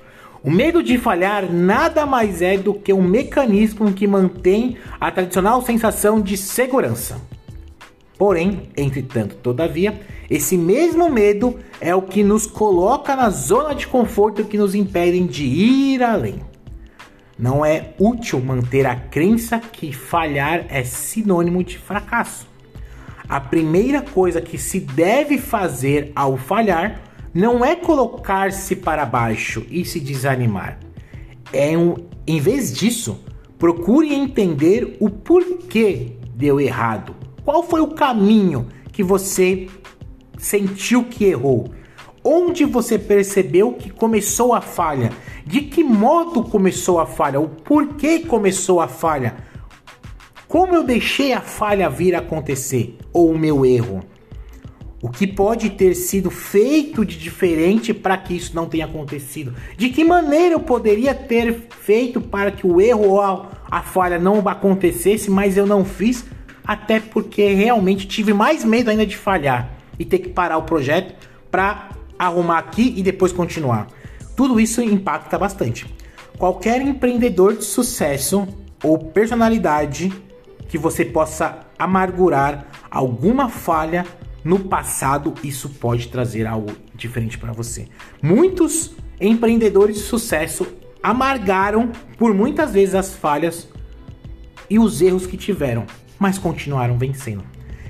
O 0.42 0.50
medo 0.50 0.82
de 0.82 0.98
falhar 0.98 1.50
nada 1.50 2.04
mais 2.04 2.42
é 2.42 2.58
do 2.58 2.74
que 2.74 2.92
um 2.92 3.02
mecanismo 3.02 3.92
que 3.92 4.04
mantém 4.04 4.76
a 5.00 5.12
tradicional 5.12 5.62
sensação 5.62 6.20
de 6.20 6.36
segurança. 6.36 7.20
Porém, 8.24 8.70
entretanto, 8.74 9.36
todavia, 9.36 10.00
esse 10.30 10.56
mesmo 10.56 11.10
medo 11.10 11.58
é 11.78 11.94
o 11.94 12.00
que 12.00 12.24
nos 12.24 12.46
coloca 12.46 13.14
na 13.14 13.28
zona 13.28 13.74
de 13.74 13.86
conforto 13.86 14.46
que 14.46 14.56
nos 14.56 14.74
impedem 14.74 15.26
de 15.26 15.44
ir 15.44 16.02
além. 16.02 16.36
Não 17.38 17.62
é 17.62 17.92
útil 17.98 18.40
manter 18.40 18.86
a 18.86 18.96
crença 18.96 19.58
que 19.58 19.92
falhar 19.92 20.64
é 20.70 20.82
sinônimo 20.84 21.62
de 21.62 21.76
fracasso. 21.76 22.48
A 23.28 23.38
primeira 23.38 24.00
coisa 24.00 24.40
que 24.40 24.56
se 24.56 24.80
deve 24.80 25.36
fazer 25.36 26.10
ao 26.16 26.38
falhar 26.38 27.02
não 27.34 27.62
é 27.62 27.76
colocar-se 27.76 28.74
para 28.74 29.04
baixo 29.04 29.66
e 29.68 29.84
se 29.84 30.00
desanimar. 30.00 30.78
É 31.52 31.76
um, 31.76 31.96
em 32.26 32.40
vez 32.40 32.72
disso, 32.72 33.22
procure 33.58 34.14
entender 34.14 34.96
o 34.98 35.10
porquê 35.10 36.12
deu 36.34 36.58
errado. 36.58 37.23
Qual 37.44 37.62
foi 37.62 37.80
o 37.80 37.88
caminho 37.88 38.68
que 38.90 39.02
você 39.02 39.68
sentiu 40.38 41.04
que 41.04 41.24
errou? 41.24 41.70
Onde 42.24 42.64
você 42.64 42.98
percebeu 42.98 43.72
que 43.72 43.90
começou 43.90 44.54
a 44.54 44.62
falha? 44.62 45.12
De 45.44 45.60
que 45.60 45.84
modo 45.84 46.42
começou 46.42 46.98
a 46.98 47.04
falha? 47.04 47.38
O 47.38 47.48
porquê 47.48 48.20
começou 48.20 48.80
a 48.80 48.88
falha? 48.88 49.36
Como 50.48 50.74
eu 50.74 50.82
deixei 50.82 51.34
a 51.34 51.42
falha 51.42 51.90
vir 51.90 52.14
acontecer? 52.14 52.96
Ou 53.12 53.32
o 53.32 53.38
meu 53.38 53.66
erro? 53.66 54.02
O 55.02 55.10
que 55.10 55.26
pode 55.26 55.68
ter 55.68 55.94
sido 55.94 56.30
feito 56.30 57.04
de 57.04 57.18
diferente 57.18 57.92
para 57.92 58.16
que 58.16 58.34
isso 58.34 58.56
não 58.56 58.64
tenha 58.64 58.86
acontecido? 58.86 59.52
De 59.76 59.90
que 59.90 60.02
maneira 60.02 60.54
eu 60.54 60.60
poderia 60.60 61.14
ter 61.14 61.66
feito 61.68 62.22
para 62.22 62.50
que 62.50 62.66
o 62.66 62.80
erro 62.80 63.10
ou 63.10 63.20
a, 63.20 63.82
falha 63.82 64.18
não 64.18 64.38
acontecesse, 64.48 65.30
mas 65.30 65.58
eu 65.58 65.66
não 65.66 65.84
fiz? 65.84 66.24
Até 66.66 66.98
porque 67.00 67.52
realmente 67.52 68.06
tive 68.06 68.32
mais 68.32 68.64
medo 68.64 68.90
ainda 68.90 69.06
de 69.06 69.16
falhar 69.16 69.70
e 69.98 70.04
ter 70.04 70.18
que 70.18 70.28
parar 70.28 70.56
o 70.56 70.62
projeto 70.62 71.14
para 71.50 71.90
arrumar 72.18 72.58
aqui 72.58 72.94
e 72.96 73.02
depois 73.02 73.32
continuar. 73.32 73.88
Tudo 74.36 74.58
isso 74.58 74.80
impacta 74.82 75.38
bastante. 75.38 75.86
Qualquer 76.38 76.80
empreendedor 76.80 77.56
de 77.56 77.64
sucesso 77.64 78.48
ou 78.82 78.98
personalidade 78.98 80.12
que 80.68 80.76
você 80.78 81.04
possa 81.04 81.60
amargurar 81.78 82.66
alguma 82.90 83.48
falha 83.48 84.04
no 84.42 84.58
passado, 84.58 85.34
isso 85.42 85.68
pode 85.68 86.08
trazer 86.08 86.46
algo 86.46 86.72
diferente 86.94 87.38
para 87.38 87.52
você. 87.52 87.88
Muitos 88.22 88.94
empreendedores 89.20 89.96
de 89.96 90.02
sucesso 90.02 90.66
amargaram 91.02 91.92
por 92.18 92.34
muitas 92.34 92.72
vezes 92.72 92.94
as 92.94 93.14
falhas 93.14 93.68
e 94.68 94.78
os 94.78 95.00
erros 95.00 95.26
que 95.26 95.36
tiveram, 95.36 95.86
mas 96.24 96.38
continuaram 96.38 96.96
vencendo. 96.96 97.44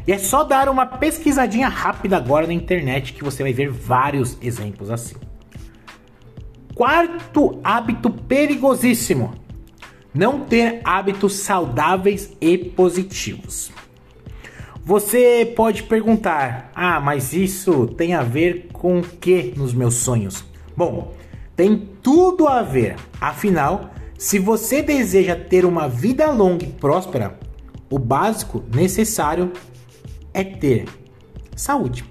E 0.09 0.11
é 0.11 0.19
só 0.19 0.43
dar 0.43 0.69
uma 0.69 0.85
pesquisadinha 0.85 1.69
rápida 1.69 2.17
agora 2.17 2.49
na 2.49 2.53
internet 2.53 3.13
que 3.13 3.23
você 3.23 3.45
vai 3.45 3.53
ver 3.53 3.71
vários 3.71 4.37
exemplos 4.43 4.91
assim. 4.91 5.15
Quarto 6.75 7.61
hábito 7.63 8.11
perigosíssimo: 8.11 9.35
não 10.13 10.41
ter 10.41 10.81
hábitos 10.83 11.35
saudáveis 11.35 12.37
e 12.41 12.59
positivos. 12.59 13.71
Você 14.85 15.53
pode 15.55 15.85
perguntar: 15.85 16.73
"Ah, 16.75 16.99
mas 16.99 17.33
isso 17.33 17.87
tem 17.87 18.15
a 18.15 18.25
ver 18.25 18.69
com 18.73 18.99
o 18.99 19.03
que 19.05 19.55
nos 19.57 19.73
meus 19.73 19.95
sonhos?" 19.95 20.45
Bom, 20.77 21.15
tem 21.55 21.89
tudo 22.03 22.49
a 22.49 22.63
ver. 22.63 22.97
Afinal, 23.21 23.91
se 24.19 24.41
você 24.41 24.83
deseja 24.83 25.37
ter 25.37 25.65
uma 25.65 25.89
vida 25.89 26.29
longa 26.33 26.65
e 26.65 26.69
próspera, 26.69 27.44
o 27.95 27.99
básico 27.99 28.65
necessário 28.75 29.53
é 30.33 30.43
ter 30.43 30.87
saúde. 31.55 32.05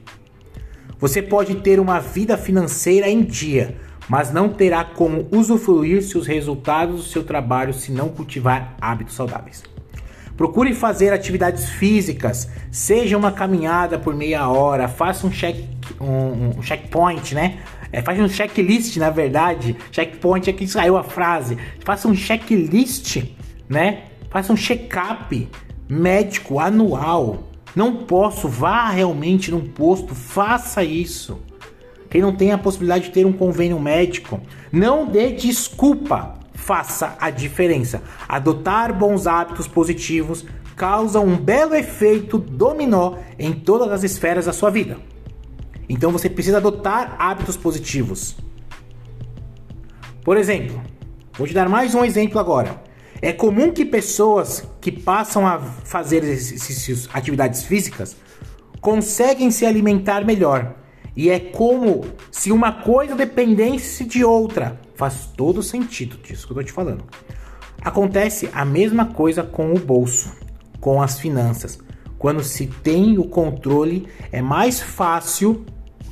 Você 0.98 1.22
pode 1.22 1.56
ter 1.56 1.78
uma 1.78 2.00
vida 2.00 2.38
financeira 2.38 3.10
em 3.10 3.22
dia, 3.22 3.76
mas 4.08 4.32
não 4.32 4.48
terá 4.48 4.86
como 4.86 5.28
usufruir 5.30 6.02
seus 6.02 6.26
resultados 6.26 6.96
do 6.96 7.04
seu 7.04 7.22
trabalho 7.22 7.74
se 7.74 7.92
não 7.92 8.08
cultivar 8.08 8.78
hábitos 8.80 9.14
saudáveis. 9.14 9.62
Procure 10.38 10.74
fazer 10.74 11.12
atividades 11.12 11.70
físicas, 11.70 12.50
seja 12.72 13.18
uma 13.18 13.34
caminhada 13.34 14.00
por 14.00 14.16
meia 14.16 14.48
hora, 14.48 14.88
faça 14.88 15.28
um, 15.28 15.30
check, 15.30 15.66
um, 16.00 16.60
um 16.60 16.62
checkpoint, 16.62 17.36
né? 17.36 17.60
É, 17.92 18.02
faça 18.02 18.22
um 18.22 18.30
checklist, 18.30 18.96
na 18.96 19.10
verdade. 19.10 19.76
Checkpoint 19.92 20.50
é 20.50 20.54
que 20.54 20.66
saiu 20.66 20.96
a 20.96 21.04
frase. 21.04 21.58
Faça 21.84 22.08
um 22.08 22.16
checklist, 22.16 23.22
né? 23.68 24.04
Faça 24.30 24.52
um 24.52 24.58
check-up 24.58 25.48
médico 25.88 26.60
anual. 26.60 27.44
Não 27.76 28.06
posso, 28.06 28.48
vá 28.48 28.90
realmente 28.90 29.52
num 29.52 29.68
posto, 29.68 30.14
faça 30.14 30.84
isso. 30.84 31.40
Quem 32.10 32.22
não 32.22 32.36
tem 32.36 32.52
a 32.52 32.58
possibilidade 32.58 33.06
de 33.06 33.12
ter 33.12 33.26
um 33.26 33.34
convênio 33.34 33.80
médico, 33.80 34.40
não 34.72 35.08
dê 35.08 35.32
desculpa 35.32 36.44
faça 36.64 37.18
a 37.20 37.30
diferença. 37.30 38.02
Adotar 38.28 38.98
bons 38.98 39.28
hábitos 39.28 39.68
positivos 39.68 40.46
causa 40.76 41.20
um 41.20 41.36
belo 41.36 41.76
efeito 41.76 42.38
dominó 42.38 43.18
em 43.38 43.52
todas 43.52 43.92
as 43.92 44.04
esferas 44.04 44.46
da 44.46 44.54
sua 44.54 44.70
vida. 44.70 44.98
Então 45.90 46.12
você 46.12 46.30
precisa 46.30 46.58
adotar 46.58 47.16
hábitos 47.20 47.58
positivos. 47.58 48.38
Por 50.24 50.38
exemplo, 50.38 50.82
vou 51.34 51.46
te 51.46 51.54
dar 51.54 51.68
mais 51.68 51.94
um 51.94 52.06
exemplo 52.06 52.40
agora. 52.40 52.82
É 53.24 53.32
comum 53.32 53.72
que 53.72 53.86
pessoas 53.86 54.68
que 54.82 54.92
passam 54.92 55.48
a 55.48 55.58
fazer 55.58 56.26
exercícios, 56.26 57.08
atividades 57.14 57.64
físicas, 57.64 58.18
conseguem 58.82 59.50
se 59.50 59.66
alimentar 59.66 60.26
melhor. 60.26 60.76
E 61.16 61.30
é 61.30 61.40
como 61.40 62.04
se 62.30 62.52
uma 62.52 62.84
coisa 62.84 63.16
dependesse 63.16 64.04
de 64.04 64.26
outra. 64.26 64.78
Faz 64.96 65.30
todo 65.38 65.64
sentido 65.64 66.18
disso 66.18 66.46
que 66.46 66.52
eu 66.52 66.58
tô 66.58 66.64
te 66.64 66.74
falando. 66.74 67.06
Acontece 67.82 68.50
a 68.54 68.66
mesma 68.66 69.06
coisa 69.06 69.42
com 69.42 69.72
o 69.72 69.80
bolso, 69.80 70.36
com 70.82 71.02
as 71.02 71.18
finanças. 71.18 71.80
Quando 72.20 72.44
se 72.44 72.68
tem 72.68 73.18
o 73.18 73.24
controle, 73.24 74.06
é 74.34 74.42
mais 74.42 74.82
fácil, 74.82 75.66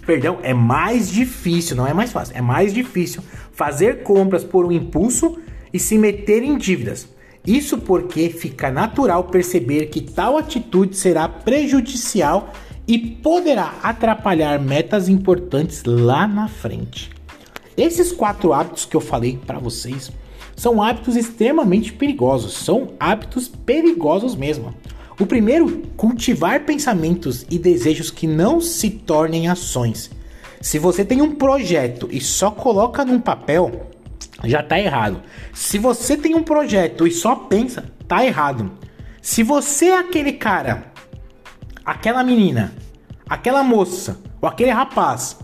perdão, 0.05 0.39
é 0.43 0.53
mais 0.53 1.11
difícil, 1.11 1.75
não 1.75 1.85
é 1.85 1.93
mais 1.93 2.13
fácil, 2.13 2.37
é 2.37 2.41
mais 2.41 2.73
difícil 2.73 3.21
fazer 3.51 4.01
compras 4.01 4.45
por 4.45 4.65
um 4.65 4.71
impulso 4.71 5.40
e 5.73 5.79
se 5.79 5.97
meter 5.97 6.43
em 6.43 6.57
dívidas. 6.57 7.07
Isso 7.45 7.77
porque 7.77 8.29
fica 8.29 8.69
natural 8.69 9.23
perceber 9.25 9.87
que 9.87 10.01
tal 10.01 10.37
atitude 10.37 10.95
será 10.95 11.27
prejudicial 11.27 12.53
e 12.87 12.97
poderá 12.97 13.79
atrapalhar 13.81 14.59
metas 14.59 15.09
importantes 15.09 15.83
lá 15.83 16.27
na 16.27 16.47
frente. 16.47 17.09
Esses 17.75 18.11
quatro 18.11 18.53
hábitos 18.53 18.85
que 18.85 18.95
eu 18.95 19.01
falei 19.01 19.39
para 19.45 19.57
vocês 19.57 20.11
são 20.55 20.83
hábitos 20.83 21.15
extremamente 21.15 21.91
perigosos, 21.93 22.53
são 22.53 22.89
hábitos 22.99 23.47
perigosos 23.47 24.35
mesmo. 24.35 24.75
O 25.19 25.25
primeiro, 25.25 25.83
cultivar 25.95 26.65
pensamentos 26.65 27.45
e 27.49 27.57
desejos 27.57 28.11
que 28.11 28.27
não 28.27 28.59
se 28.59 28.89
tornem 28.89 29.47
ações. 29.47 30.11
Se 30.59 30.77
você 30.77 31.03
tem 31.03 31.21
um 31.21 31.33
projeto 31.33 32.07
e 32.11 32.21
só 32.21 32.51
coloca 32.51 33.03
num 33.03 33.19
papel, 33.19 33.87
já 34.43 34.63
tá 34.63 34.79
errado. 34.79 35.21
Se 35.53 35.77
você 35.77 36.17
tem 36.17 36.35
um 36.35 36.43
projeto 36.43 37.07
e 37.07 37.11
só 37.11 37.35
pensa, 37.35 37.85
tá 38.07 38.25
errado. 38.25 38.71
Se 39.21 39.43
você 39.43 39.87
é 39.87 39.99
aquele 39.99 40.33
cara, 40.33 40.91
aquela 41.85 42.23
menina, 42.23 42.73
aquela 43.29 43.63
moça 43.63 44.19
ou 44.41 44.49
aquele 44.49 44.71
rapaz 44.71 45.37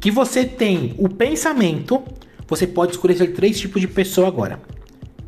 que 0.00 0.10
você 0.10 0.44
tem 0.44 0.94
o 0.98 1.08
pensamento, 1.08 2.02
você 2.46 2.66
pode 2.66 2.92
escolher 2.92 3.32
três 3.32 3.58
tipos 3.58 3.80
de 3.80 3.88
pessoa 3.88 4.28
agora. 4.28 4.60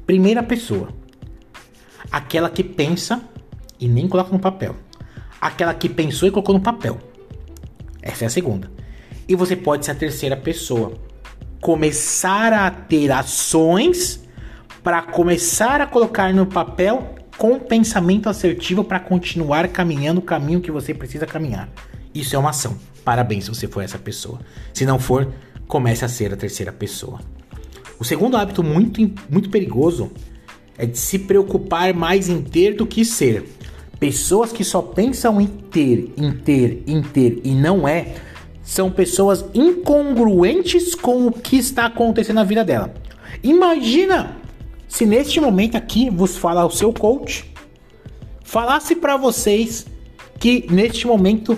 Primeira 0.07 0.43
pessoa, 0.43 0.91
aquela 2.13 2.51
que 2.51 2.63
pensa 2.63 3.23
e 3.81 3.89
nem 3.89 4.07
coloca 4.07 4.31
no 4.31 4.39
papel. 4.39 4.77
Aquela 5.41 5.75
que 5.75 5.89
pensou 5.89 6.29
e 6.29 6.31
colocou 6.31 6.55
no 6.55 6.61
papel. 6.61 6.99
Essa 8.03 8.25
é 8.25 8.27
a 8.27 8.31
segunda. 8.31 8.71
E 9.29 9.35
você 9.35 9.57
pode 9.57 9.85
ser 9.85 9.93
a 9.93 9.95
terceira 9.95 10.37
pessoa. 10.37 10.93
Começar 11.67 12.53
a 12.53 12.71
ter 12.71 13.11
ações 13.11 14.21
para 14.85 15.03
começar 15.03 15.81
a 15.81 15.87
colocar 15.89 16.33
no 16.33 16.47
papel 16.47 17.17
com 17.37 17.59
pensamento 17.59 18.29
assertivo 18.29 18.85
para 18.85 19.01
continuar 19.01 19.67
caminhando 19.67 20.21
o 20.21 20.23
caminho 20.23 20.61
que 20.61 20.71
você 20.71 20.95
precisa 20.95 21.27
caminhar. 21.27 21.69
Isso 22.15 22.37
é 22.37 22.39
uma 22.39 22.51
ação. 22.51 22.79
Parabéns 23.05 23.47
se 23.47 23.51
você 23.51 23.67
for 23.67 23.83
essa 23.83 23.99
pessoa. 23.99 24.39
Se 24.73 24.87
não 24.87 25.01
for, 25.01 25.27
comece 25.67 26.05
a 26.05 26.09
ser 26.09 26.33
a 26.33 26.37
terceira 26.37 26.71
pessoa. 26.71 27.19
O 27.99 28.05
segundo 28.05 28.37
hábito 28.37 28.63
muito, 28.63 29.01
muito 29.29 29.51
perigoso 29.51 30.13
é 30.79 30.87
de 30.87 30.97
se 30.97 31.19
preocupar 31.19 31.93
mais 31.93 32.29
em 32.29 32.43
ter 32.43 32.77
do 32.77 32.87
que 32.87 33.05
ser. 33.05 33.45
Pessoas 33.99 34.53
que 34.53 34.63
só 34.63 34.81
pensam 34.81 35.41
em 35.41 35.49
ter, 35.49 36.13
em 36.17 36.31
ter, 36.31 36.85
em 36.87 37.03
ter 37.03 37.41
e 37.43 37.57
não 37.57 37.89
é, 37.89 38.15
são 38.67 38.91
pessoas 38.91 39.45
incongruentes 39.55 40.93
com 40.97 41.29
o 41.29 41.33
que 41.33 41.57
está 41.57 41.87
acontecendo 41.87 42.35
na 42.35 42.45
vida 42.45 42.65
dela. 42.65 42.93
Imagina 43.41 44.37
se 44.89 45.07
neste 45.07 45.41
momento 45.41 45.77
aqui 45.77 46.11
vos 46.11 46.37
fala 46.37 46.67
o 46.67 46.71
seu 46.71 46.93
coach, 46.93 47.49
falasse 48.43 48.97
para 48.97 49.17
vocês 49.17 49.87
que 50.41 50.67
neste 50.69 51.07
momento 51.07 51.57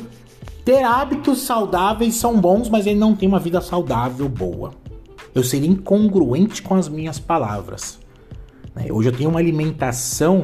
ter 0.66 0.84
hábitos 0.84 1.40
saudáveis 1.40 2.14
são 2.14 2.38
bons, 2.38 2.68
mas 2.68 2.86
ele 2.86 2.98
não 2.98 3.16
tem 3.16 3.26
uma 3.26 3.40
vida 3.40 3.62
saudável 3.62 4.28
boa. 4.28 4.72
Eu 5.34 5.42
seria 5.42 5.68
incongruente 5.68 6.60
com 6.62 6.74
as 6.74 6.90
minhas 6.90 7.18
palavras. 7.18 7.98
Né? 8.74 8.88
Hoje 8.92 9.08
eu 9.08 9.16
tenho 9.16 9.30
uma 9.30 9.38
alimentação 9.38 10.42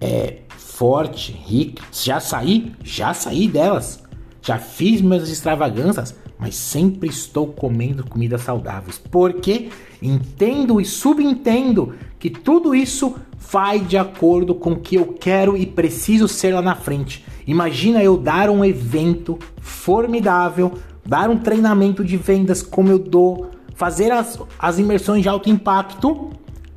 é, 0.00 0.42
forte, 0.56 1.32
rica. 1.32 1.82
Já 1.90 2.20
saí, 2.20 2.72
já 2.84 3.12
saí 3.12 3.48
delas. 3.48 4.01
Já 4.42 4.58
fiz 4.58 5.00
minhas 5.00 5.28
extravagâncias, 5.28 6.14
mas 6.38 6.56
sempre 6.56 7.08
estou 7.08 7.46
comendo 7.46 8.04
comidas 8.04 8.42
saudáveis. 8.42 8.98
Porque 8.98 9.70
entendo 10.02 10.80
e 10.80 10.84
subentendo 10.84 11.94
que 12.18 12.28
tudo 12.28 12.74
isso 12.74 13.14
vai 13.38 13.78
de 13.78 13.96
acordo 13.96 14.54
com 14.54 14.72
o 14.72 14.80
que 14.80 14.96
eu 14.96 15.14
quero 15.18 15.56
e 15.56 15.64
preciso 15.64 16.26
ser 16.26 16.54
lá 16.54 16.60
na 16.60 16.74
frente. 16.74 17.24
Imagina 17.46 18.02
eu 18.02 18.16
dar 18.16 18.50
um 18.50 18.64
evento 18.64 19.38
formidável, 19.60 20.72
dar 21.06 21.30
um 21.30 21.38
treinamento 21.38 22.04
de 22.04 22.16
vendas 22.16 22.62
como 22.62 22.90
eu 22.90 22.98
dou, 22.98 23.50
fazer 23.74 24.10
as, 24.10 24.38
as 24.58 24.78
imersões 24.78 25.22
de 25.22 25.28
alto 25.28 25.48
impacto 25.48 26.30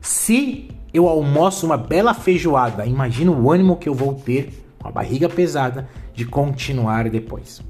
se 0.06 0.68
eu 0.94 1.10
almoço 1.10 1.66
uma 1.66 1.78
bela 1.78 2.14
feijoada, 2.14 2.86
imagina 2.86 3.32
o 3.32 3.52
ânimo 3.52 3.76
que 3.76 3.90
eu 3.90 3.94
vou 3.96 4.14
ter 4.14 4.64
com 4.78 4.88
a 4.88 4.92
barriga 4.92 5.28
pesada 5.28 5.90
de 6.16 6.26
continuar 6.26 7.10
depois. 7.10 7.62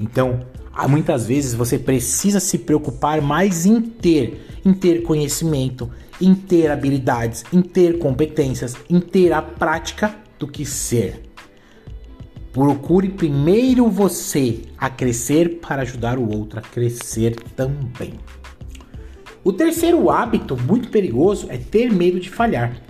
Então, 0.00 0.46
muitas 0.88 1.26
vezes 1.26 1.54
você 1.54 1.78
precisa 1.78 2.40
se 2.40 2.58
preocupar 2.58 3.20
mais 3.20 3.66
em 3.66 3.80
ter, 3.80 4.60
em 4.64 4.72
ter 4.72 5.02
conhecimento, 5.02 5.90
em 6.20 6.34
ter 6.34 6.70
habilidades, 6.70 7.44
em 7.52 7.62
ter 7.62 7.98
competências, 7.98 8.76
em 8.88 9.00
ter 9.00 9.32
a 9.32 9.42
prática 9.42 10.14
do 10.38 10.46
que 10.46 10.64
ser. 10.64 11.22
Procure 12.52 13.08
primeiro 13.08 13.88
você 13.88 14.62
a 14.76 14.88
crescer 14.88 15.60
para 15.60 15.82
ajudar 15.82 16.18
o 16.18 16.36
outro 16.36 16.58
a 16.58 16.62
crescer 16.62 17.36
também. 17.56 18.14
O 19.44 19.52
terceiro 19.52 20.10
hábito 20.10 20.56
muito 20.56 20.90
perigoso 20.90 21.46
é 21.50 21.56
ter 21.56 21.92
medo 21.92 22.18
de 22.18 22.28
falhar. 22.30 22.80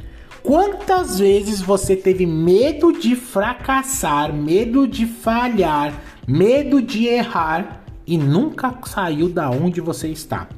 Quantas 0.42 1.18
vezes 1.18 1.61
você 1.61 1.97
teve 1.97 2.25
medo 2.25 2.92
de 2.92 3.16
fracassar, 3.16 4.33
medo 4.33 4.87
de 4.87 5.04
falhar, 5.07 6.00
medo 6.26 6.80
de 6.80 7.07
errar 7.07 7.85
e 8.07 8.16
nunca 8.16 8.75
saiu 8.87 9.28
da 9.28 9.50
onde 9.50 9.80
você 9.80 10.09
está? 10.09 10.49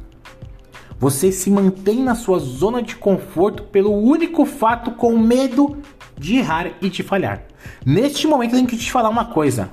Você 0.99 1.33
se 1.33 1.51
mantém 1.51 2.03
na 2.03 2.15
sua 2.15 2.39
zona 2.39 2.83
de 2.83 2.95
conforto 2.95 3.63
pelo 3.65 3.93
único 3.93 4.45
fato 4.45 4.91
com 4.93 5.17
medo 5.19 5.79
de 6.17 6.37
errar 6.37 6.73
e 6.83 6.91
de 6.91 7.03
falhar. 7.03 7.43
Neste 7.85 8.27
momento 8.27 8.53
eu 8.53 8.57
tenho 8.57 8.69
que 8.69 8.77
te 8.77 8.93
falar 8.93 9.09
uma 9.09 9.25
coisa. 9.25 9.71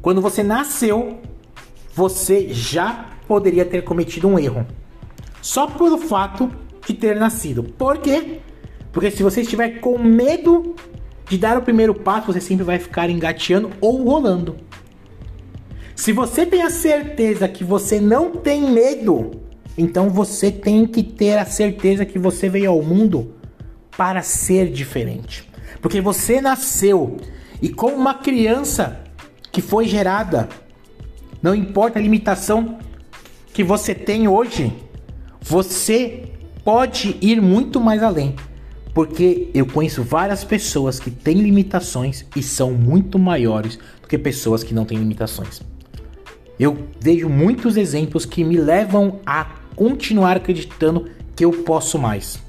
Quando 0.00 0.22
você 0.22 0.42
nasceu, 0.42 1.18
você 1.94 2.48
já 2.48 3.10
poderia 3.26 3.66
ter 3.66 3.84
cometido 3.84 4.26
um 4.26 4.38
erro 4.38 4.66
só 5.42 5.66
pelo 5.66 5.98
fato 5.98 6.50
de 6.86 6.94
ter 6.94 7.16
nascido. 7.16 7.62
Por 7.62 7.98
quê? 7.98 8.40
Porque 8.92 9.10
se 9.10 9.22
você 9.22 9.42
estiver 9.42 9.80
com 9.80 9.98
medo 9.98 10.74
de 11.28 11.36
dar 11.36 11.58
o 11.58 11.62
primeiro 11.62 11.94
passo, 11.94 12.32
você 12.32 12.40
sempre 12.40 12.64
vai 12.64 12.78
ficar 12.78 13.10
engateando 13.10 13.70
ou 13.80 14.02
rolando. 14.02 14.56
Se 15.94 16.12
você 16.12 16.46
tem 16.46 16.62
a 16.62 16.70
certeza 16.70 17.48
que 17.48 17.64
você 17.64 18.00
não 18.00 18.30
tem 18.30 18.70
medo, 18.70 19.32
então 19.76 20.08
você 20.08 20.50
tem 20.50 20.86
que 20.86 21.02
ter 21.02 21.38
a 21.38 21.44
certeza 21.44 22.04
que 22.04 22.18
você 22.18 22.48
veio 22.48 22.70
ao 22.70 22.82
mundo 22.82 23.34
para 23.96 24.22
ser 24.22 24.70
diferente. 24.70 25.48
Porque 25.82 26.00
você 26.00 26.40
nasceu 26.40 27.16
e 27.60 27.68
como 27.68 27.96
uma 27.96 28.14
criança 28.14 29.00
que 29.50 29.60
foi 29.60 29.86
gerada, 29.86 30.48
não 31.42 31.54
importa 31.54 31.98
a 31.98 32.02
limitação 32.02 32.78
que 33.52 33.64
você 33.64 33.94
tem 33.94 34.28
hoje, 34.28 34.72
você 35.40 36.24
pode 36.64 37.16
ir 37.20 37.40
muito 37.40 37.80
mais 37.80 38.02
além, 38.02 38.36
porque 38.98 39.48
eu 39.54 39.64
conheço 39.64 40.02
várias 40.02 40.42
pessoas 40.42 40.98
que 40.98 41.08
têm 41.08 41.40
limitações 41.40 42.26
e 42.34 42.42
são 42.42 42.72
muito 42.72 43.16
maiores 43.16 43.78
do 44.02 44.08
que 44.08 44.18
pessoas 44.18 44.64
que 44.64 44.74
não 44.74 44.84
têm 44.84 44.98
limitações. 44.98 45.62
Eu 46.58 46.76
vejo 46.98 47.28
muitos 47.28 47.76
exemplos 47.76 48.26
que 48.26 48.42
me 48.42 48.56
levam 48.56 49.20
a 49.24 49.50
continuar 49.76 50.36
acreditando 50.36 51.08
que 51.36 51.44
eu 51.44 51.62
posso 51.62 51.96
mais. 51.96 52.42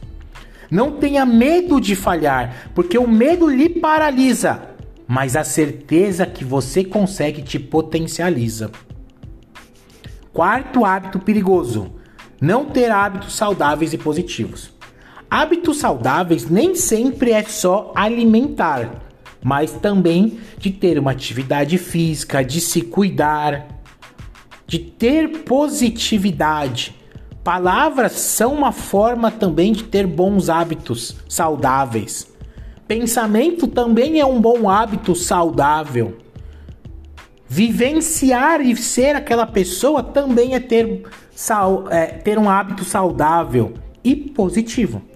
Não 0.71 0.93
tenha 0.93 1.23
medo 1.23 1.79
de 1.79 1.95
falhar, 1.95 2.71
porque 2.73 2.97
o 2.97 3.07
medo 3.07 3.47
lhe 3.47 3.69
paralisa, 3.69 4.69
mas 5.07 5.35
a 5.35 5.43
certeza 5.43 6.25
que 6.25 6.43
você 6.43 6.83
consegue 6.83 7.43
te 7.43 7.59
potencializa. 7.59 8.71
Quarto 10.33 10.83
hábito 10.83 11.19
perigoso: 11.19 11.91
não 12.41 12.65
ter 12.65 12.89
hábitos 12.89 13.35
saudáveis 13.35 13.93
e 13.93 13.99
positivos. 13.99 14.78
Hábitos 15.29 15.77
saudáveis 15.77 16.49
nem 16.49 16.73
sempre 16.73 17.31
é 17.31 17.43
só 17.43 17.91
alimentar, 17.93 18.89
mas 19.43 19.71
também 19.73 20.39
de 20.57 20.71
ter 20.71 20.97
uma 20.97 21.11
atividade 21.11 21.77
física, 21.77 22.43
de 22.43 22.59
se 22.59 22.81
cuidar, 22.81 23.67
de 24.65 24.79
ter 24.79 25.43
positividade. 25.43 26.95
Palavras 27.43 28.13
são 28.13 28.53
uma 28.53 28.71
forma 28.71 29.29
também 29.29 29.71
de 29.71 29.83
ter 29.83 30.07
bons 30.07 30.49
hábitos 30.49 31.15
saudáveis. 31.29 32.27
Pensamento 32.87 33.67
também 33.67 34.19
é 34.19 34.25
um 34.25 34.41
bom 34.41 34.67
hábito 34.67 35.13
saudável. 35.13 36.17
Vivenciar 37.47 38.61
e 38.61 38.75
ser 38.75 39.15
aquela 39.15 39.45
pessoa 39.45 40.01
também 40.01 40.55
é 40.55 40.59
ter 40.59 41.03
é, 41.91 42.05
ter 42.07 42.37
um 42.37 42.49
hábito 42.49 42.83
saudável 42.83 43.73
e 44.03 44.15
positivo. 44.15 45.08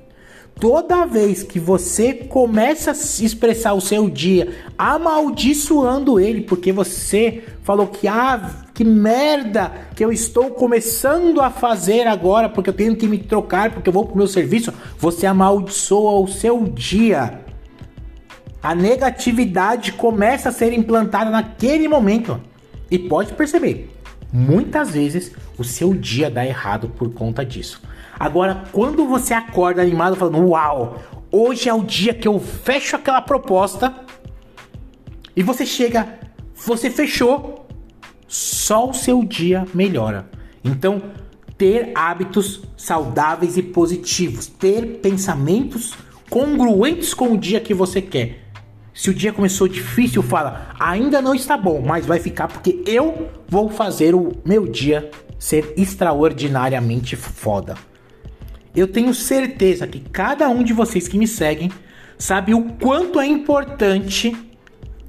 Toda 0.60 1.06
vez 1.06 1.44
que 1.44 1.60
você 1.60 2.14
começa 2.14 2.92
a 2.92 2.94
expressar 2.94 3.74
o 3.74 3.82
seu 3.82 4.10
dia 4.10 4.56
amaldiçoando 4.78 6.20
ele, 6.20 6.42
porque 6.42 6.72
você 6.72 7.44
falou 7.64 7.88
que 7.88 8.08
ah, 8.08 8.66
que 8.74 8.84
merda 8.84 9.72
que 9.96 10.04
eu 10.04 10.12
estou 10.12 10.52
começando 10.52 11.42
a 11.42 11.50
fazer 11.50 12.08
agora, 12.08 12.48
porque 12.48 12.70
eu 12.70 12.74
tenho 12.74 12.96
que 12.96 13.08
me 13.08 13.18
trocar, 13.18 13.72
porque 13.72 13.90
eu 13.90 13.94
vou 13.94 14.06
pro 14.06 14.18
meu 14.18 14.28
serviço, 14.28 14.74
você 14.98 15.26
amaldiçoa 15.26 16.22
o 16.22 16.28
seu 16.28 16.64
dia. 16.64 17.42
A 18.62 18.74
negatividade 18.74 19.92
começa 19.94 20.50
a 20.50 20.52
ser 20.52 20.72
implantada 20.72 21.30
naquele 21.30 21.88
momento. 21.88 22.40
E 22.90 22.98
pode 22.98 23.34
perceber, 23.34 23.90
Muitas 24.34 24.90
vezes 24.90 25.32
o 25.60 25.64
seu 25.64 25.94
dia 25.94 26.28
dá 26.28 26.44
errado 26.44 26.90
por 26.90 27.14
conta 27.14 27.46
disso. 27.46 27.80
Agora, 28.20 28.64
quando 28.72 29.08
você 29.08 29.34
acorda 29.34 29.82
animado 29.82 30.16
falando, 30.16 30.50
uau, 30.50 31.02
hoje 31.32 31.68
é 31.68 31.74
o 31.74 31.84
dia 31.84 32.14
que 32.14 32.28
eu 32.28 32.40
fecho 32.40 32.96
aquela 32.96 33.22
proposta 33.22 33.94
e 35.36 35.42
você 35.42 35.66
chega, 35.66 36.20
você 36.54 36.90
fechou, 36.90 37.66
só 38.28 38.90
o 38.90 38.94
seu 38.94 39.24
dia 39.24 39.66
melhora. 39.74 40.30
Então, 40.64 41.02
ter 41.58 41.92
hábitos 41.96 42.62
saudáveis 42.78 43.58
e 43.58 43.64
positivos, 43.64 44.48
ter 44.48 45.00
pensamentos 45.02 45.94
congruentes 46.30 47.14
com 47.14 47.34
o 47.34 47.38
dia 47.38 47.60
que 47.60 47.74
você 47.74 48.02
quer. 48.02 48.44
Se 48.94 49.10
o 49.10 49.14
dia 49.14 49.34
começou 49.34 49.68
difícil, 49.68 50.22
fala: 50.22 50.70
ainda 50.80 51.22
não 51.22 51.34
está 51.34 51.58
bom, 51.58 51.82
mas 51.82 52.06
vai 52.06 52.20
ficar 52.20 52.48
porque 52.48 52.84
eu 52.86 53.30
vou 53.48 53.70
fazer 53.70 54.14
o 54.14 54.32
meu 54.46 54.68
dia 54.68 55.10
ser 55.40 55.74
extraordinariamente 55.76 57.16
foda. 57.16 57.76
Eu 58.76 58.88
tenho 58.88 59.14
certeza 59.14 59.86
que 59.86 60.00
cada 60.00 60.50
um 60.50 60.64
de 60.64 60.74
vocês 60.74 61.08
que 61.08 61.18
me 61.18 61.28
seguem 61.28 61.72
sabe 62.18 62.54
o 62.54 62.64
quanto 62.74 63.20
é 63.20 63.28
importante 63.28 64.36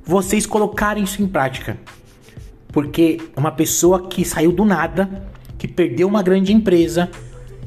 vocês 0.04 0.44
colocarem 0.44 1.04
isso 1.04 1.22
em 1.22 1.26
prática. 1.26 1.78
Porque 2.68 3.20
uma 3.36 3.50
pessoa 3.50 4.06
que 4.08 4.24
saiu 4.24 4.52
do 4.52 4.64
nada, 4.64 5.28
que 5.56 5.66
perdeu 5.66 6.06
uma 6.06 6.22
grande 6.22 6.52
empresa, 6.52 7.10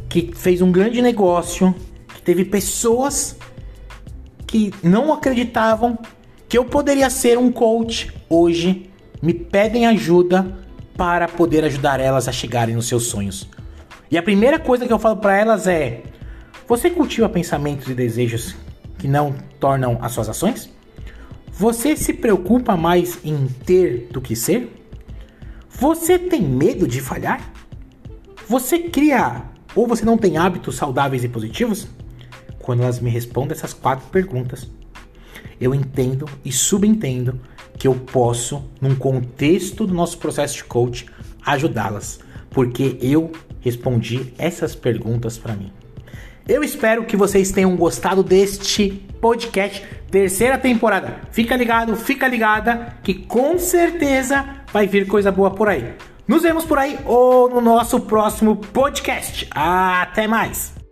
que 0.08 0.32
fez 0.36 0.62
um 0.62 0.72
grande 0.72 1.02
negócio, 1.02 1.74
que 2.14 2.22
teve 2.22 2.46
pessoas 2.46 3.36
que 4.46 4.72
não 4.84 5.12
acreditavam 5.12 5.98
que 6.48 6.58
eu 6.58 6.64
poderia 6.64 7.10
ser 7.10 7.38
um 7.38 7.52
coach 7.52 8.14
hoje, 8.30 8.90
me 9.22 9.34
pedem 9.34 9.88
ajuda 9.88 10.58
para 10.96 11.28
poder 11.28 11.64
ajudar 11.64 12.00
elas 12.00 12.28
a 12.28 12.32
chegarem 12.32 12.76
nos 12.76 12.88
seus 12.88 13.08
sonhos. 13.08 13.48
E 14.10 14.18
a 14.18 14.24
primeira 14.24 14.58
coisa 14.58 14.86
que 14.86 14.94
eu 14.94 15.00
falo 15.00 15.18
para 15.18 15.38
elas 15.38 15.68
é: 15.68 16.04
você 16.68 16.90
cultiva 16.90 17.28
pensamentos 17.28 17.88
e 17.90 17.94
desejos 17.94 18.56
que 18.98 19.08
não 19.08 19.34
tornam 19.60 19.98
as 20.02 20.12
suas 20.12 20.30
ações? 20.30 20.70
Você 21.52 21.96
se 21.96 22.14
preocupa 22.14 22.78
mais 22.78 23.20
em 23.24 23.48
ter 23.48 24.10
do 24.12 24.22
que 24.22 24.36
ser? 24.36 24.74
Você 25.70 26.18
tem 26.18 26.42
medo 26.42 26.88
de 26.88 27.02
falhar? 27.02 27.52
Você 28.48 28.80
cria 28.80 29.44
ou 29.76 29.88
você 29.88 30.06
não 30.06 30.18
tem 30.18 30.38
hábitos 30.38 30.76
saudáveis 30.76 31.24
e 31.24 31.30
positivos? 31.30 31.88
Quando 32.60 32.84
elas 32.84 33.00
me 33.00 33.10
respondem 33.10 33.52
essas 33.52 33.74
quatro 33.74 34.08
perguntas, 34.10 34.70
eu 35.60 35.74
entendo 35.74 36.28
e 36.44 36.52
subentendo 36.52 37.40
que 37.78 37.88
eu 37.88 37.96
posso, 37.96 38.64
num 38.82 38.96
contexto 38.96 39.86
do 39.86 39.94
nosso 39.94 40.18
processo 40.18 40.56
de 40.56 40.64
coach, 40.64 41.06
ajudá-las, 41.46 42.20
porque 42.50 42.98
eu 43.02 43.32
respondi 43.62 44.34
essas 44.38 44.76
perguntas 44.76 45.38
para 45.38 45.54
mim. 45.54 45.72
Eu 46.48 46.64
espero 46.64 47.06
que 47.06 47.18
vocês 47.18 47.52
tenham 47.52 47.76
gostado 47.76 48.24
deste 48.24 48.90
podcast, 49.20 49.84
terceira 50.10 50.58
temporada. 50.58 51.22
Fica 51.32 51.56
ligado, 51.58 51.96
fica 51.96 52.28
ligada, 52.28 52.98
que 53.04 53.14
com 53.14 53.60
certeza 53.60 54.46
vai 54.72 54.88
vir 54.88 55.08
coisa 55.08 55.32
boa 55.32 55.52
por 55.52 55.68
aí. 55.68 55.94
Nos 56.26 56.44
vemos 56.44 56.64
por 56.66 56.78
aí 56.78 56.98
ou 57.06 57.50
no 57.50 57.62
nosso 57.62 58.00
próximo 58.02 58.56
podcast. 58.56 59.48
Até 59.52 60.28
mais! 60.28 60.87